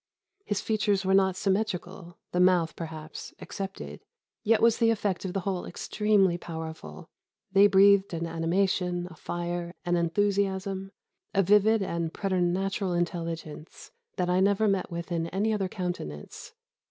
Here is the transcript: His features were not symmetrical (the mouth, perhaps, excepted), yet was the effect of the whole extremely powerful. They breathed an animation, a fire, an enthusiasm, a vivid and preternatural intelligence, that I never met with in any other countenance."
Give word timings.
His 0.45 0.61
features 0.61 1.05
were 1.05 1.13
not 1.13 1.35
symmetrical 1.35 2.17
(the 2.31 2.39
mouth, 2.39 2.75
perhaps, 2.75 3.35
excepted), 3.37 4.01
yet 4.41 4.59
was 4.59 4.79
the 4.79 4.89
effect 4.89 5.25
of 5.25 5.33
the 5.33 5.41
whole 5.41 5.63
extremely 5.63 6.39
powerful. 6.39 7.05
They 7.51 7.67
breathed 7.67 8.11
an 8.11 8.25
animation, 8.25 9.07
a 9.11 9.15
fire, 9.15 9.75
an 9.85 9.97
enthusiasm, 9.97 10.89
a 11.35 11.43
vivid 11.43 11.83
and 11.83 12.11
preternatural 12.11 12.93
intelligence, 12.93 13.91
that 14.17 14.27
I 14.27 14.39
never 14.39 14.67
met 14.67 14.89
with 14.89 15.11
in 15.11 15.27
any 15.27 15.53
other 15.53 15.69
countenance." 15.69 16.55